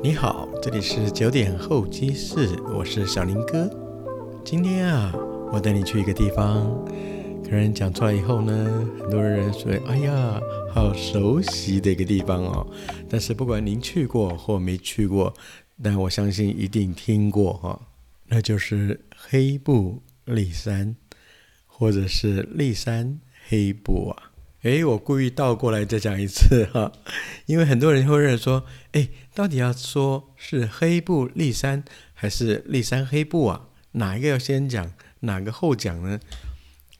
[0.00, 3.68] 你好，这里是九点候机室，我是小林哥。
[4.44, 5.12] 今天啊，
[5.52, 6.70] 我带你去一个地方，
[7.42, 10.40] 可能讲出来以后呢，很多人说：“哎呀，
[10.72, 12.64] 好熟悉的一个地方哦。”
[13.10, 15.34] 但是不管您去过或没去过，
[15.82, 17.80] 但我相信一定听过哈，
[18.28, 20.94] 那就是黑布立山，
[21.66, 23.18] 或者是立山
[23.48, 24.27] 黑布啊。
[24.68, 26.92] 诶，我故意倒过来再讲一次 哈，
[27.46, 33.68] 因为很多人会认为说，诶，到底要说是黑布立山还是立山黑布啊？
[33.92, 36.20] 哪一个要先讲，哪个后讲呢？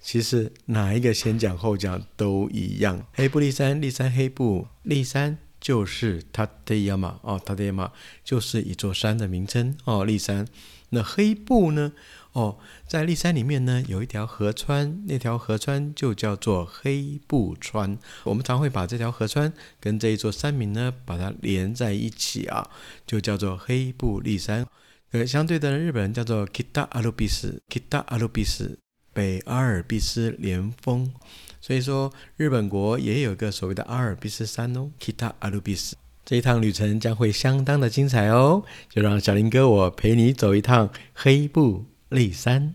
[0.00, 3.04] 其实哪一个先讲后讲都一样。
[3.12, 7.92] 黑布立山，立山黑布，立山就是塔德亚马哦，塔德亚马
[8.24, 10.48] 就是一座山的名称哦，立山。
[10.90, 11.92] 那黑布呢？
[12.38, 12.56] 哦，
[12.86, 17.98] 在立山里面呢，有一条河川，那条河川就叫做黑布川。
[18.22, 22.70] 我们常会把这条河川跟这一座山名呢，把它连在一起啊，
[23.04, 24.64] 就叫做黑布立山。
[25.10, 28.78] 呃，相对的，日本叫做 Kita 阿鲁比斯，Kita 阿鲁比斯，
[29.12, 31.12] 北阿尔卑斯连峰。
[31.60, 35.96] 所以说，日本国也有一个所谓的阿尔卑斯山哦，Kita 阿鲁比斯。
[36.24, 41.86] 这一趟旅程将会相当的精彩哦，就让小林哥我陪你走一趟黑布。
[42.08, 42.74] 立山，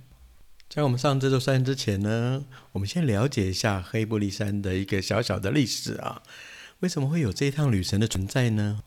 [0.70, 6.22] 在我们上这座山之前呢，我们先了解一下黑布立山的一个小小的历史啊。
[6.82, 8.82] 为什么会有这一趟旅程的存在呢？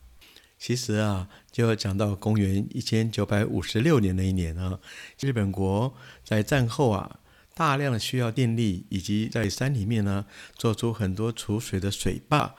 [0.57, 4.79] 其实啊，就要讲到公元一千九百五十六年那一年啊，
[5.19, 5.93] 日本国
[6.25, 7.19] 在战后啊，
[7.53, 12.55] 大量的需要电力，以及在山里面呢，做出很多储水的水坝。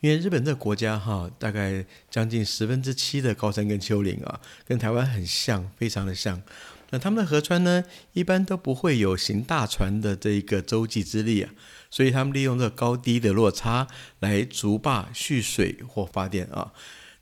[0.00, 6.42] 因为日本这个国家哈，大概将近十分之七的高山跟丘陵啊，跟台湾很像，非常的像。
[6.90, 11.50] 那他们的河川呢，一般都不会有行大船的这一个洲际之力啊，
[11.88, 13.86] 所以他们利用这高低的落差
[14.18, 16.72] 来筑坝蓄水或发电啊。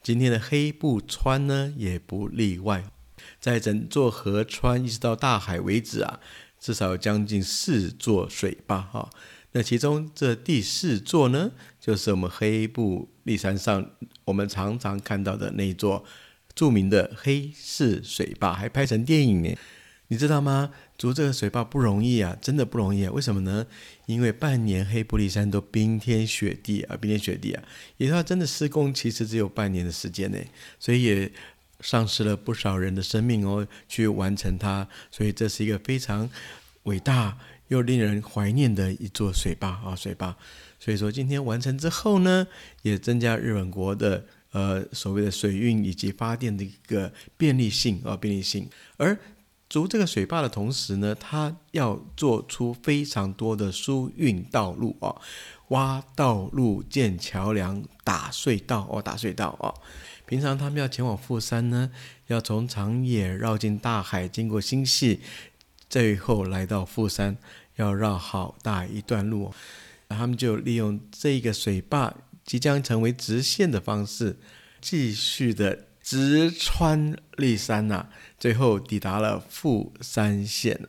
[0.02, 2.84] 今天的黑布川呢，也不例外，
[3.38, 6.18] 在整座河川一直到大海为止啊，
[6.58, 9.10] 至少有将近四座水坝哈。
[9.52, 13.90] 那其中这第四座呢，就是我们黑布立山上
[14.24, 16.04] 我们常常看到的那一座。
[16.58, 19.56] 著名的黑市水坝还拍成电影呢，
[20.08, 20.72] 你知道吗？
[20.96, 23.12] 筑这个水坝不容易啊，真的不容易啊！
[23.12, 23.64] 为什么呢？
[24.06, 27.62] 因为半年黑布利山都冰天雪地啊，冰天雪地啊，
[27.98, 30.38] 也说真的施工其实只有半年的时间呢，
[30.80, 31.30] 所以也
[31.78, 34.88] 丧失了不少人的生命哦，去完成它。
[35.12, 36.28] 所以这是一个非常
[36.82, 37.38] 伟大
[37.68, 40.36] 又令人怀念的一座水坝啊，水坝。
[40.80, 42.48] 所以说今天完成之后呢，
[42.82, 44.24] 也增加日本国的。
[44.52, 48.66] 呃，所谓的水运以及发电的一个便利性啊，便利性。
[48.96, 49.18] 而
[49.68, 55.14] 筑这个水坝的同时呢，它要做出非常多的输运道路啊，
[55.68, 59.74] 挖道路、建桥梁、打隧道哦，打隧道哦。
[60.24, 61.90] 平常他们要前往富山呢，
[62.28, 65.20] 要从长野绕进大海，经过新系，
[65.90, 67.36] 最后来到富山，
[67.76, 69.52] 要绕好大一段路。
[70.08, 72.14] 他们就利用这个水坝。
[72.48, 74.38] 即将成为直线的方式，
[74.80, 78.06] 继续的直穿立山呐，
[78.38, 80.80] 最后抵达了富山县，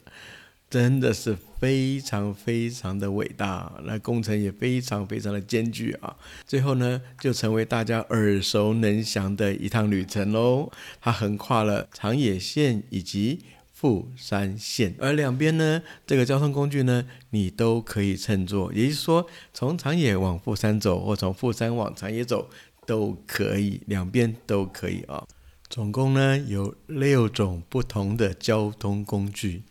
[0.69, 6.15] 真的是非常非常的伟大，那工程也非常非常的艰巨啊。
[6.47, 10.71] 最后呢，就成为大家耳熟能详的一趟旅程喽。
[11.01, 13.41] 它横跨了长野县以及。
[13.79, 22.49] 富山线，而两边呢，这个交通工具呢，你都可以乘坐，也就是说，从长野往富山走，或从富山往长野走，
[22.85, 25.25] 都可以，两边都可以啊。
[25.69, 29.63] 总共呢有六种不同的交通工具。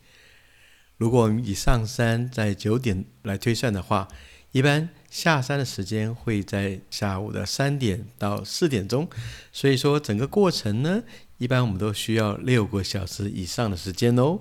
[0.97, 4.09] 如果我们以上山在九点来推算的话，
[4.53, 9.07] 一般下山的时间会在下午的三点到四点钟，
[9.53, 11.03] 所以说整个过程呢。
[11.39, 14.41] 一般我们都需要六个小时以上的时间哦。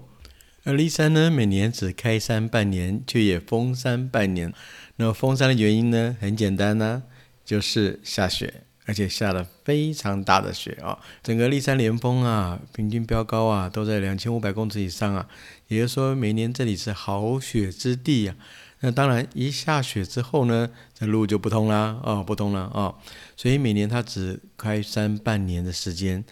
[0.63, 4.51] 而骊山呢，每年只开山半年，却也封山半年。
[4.97, 7.03] 那么封山的原因呢，很简单呢，
[7.45, 10.99] 就是下雪，而且下了非常大的雪啊。
[11.23, 15.25] 整个骊山连峰啊，平均标高啊，都在两千五百公尺以上啊。
[15.67, 18.35] 也就是说，每年这里是好雪之地啊。
[18.81, 22.93] 那当然，一下雪之后呢，这路就不通啦，哦，不通了啊。
[23.37, 26.25] 所以每年它只开山半年的时间。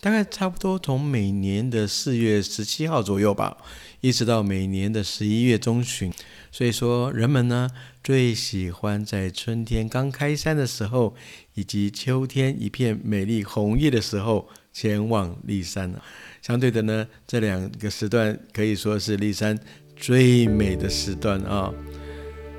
[0.00, 3.56] 大概差不多从每年的四月十七号左右吧，
[4.00, 6.12] 一直到每年的十一月中旬。
[6.52, 7.68] 所以说，人们呢
[8.02, 11.14] 最喜欢在春天刚开山的时候，
[11.54, 15.92] 以及秋天一片美丽红叶的时候前往骊山
[16.40, 19.58] 相对的呢，这两个时段可以说是骊山
[19.96, 21.74] 最美的时段啊。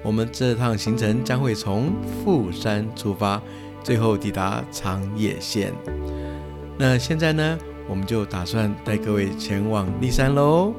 [0.03, 1.93] 我们这趟行程将会从
[2.23, 3.41] 富山出发，
[3.81, 5.73] 最后抵达长野县。
[6.81, 7.59] 那现在呢，
[7.89, 10.73] 我们就打算带各位前往骊山喽。